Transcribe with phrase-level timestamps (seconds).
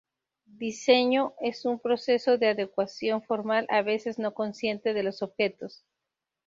[0.57, 5.85] Diseño es un proceso de adecuación formal, a veces no consciente, de los objetos.